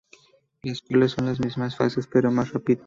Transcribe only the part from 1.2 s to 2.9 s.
las mismas fases pero más rápido.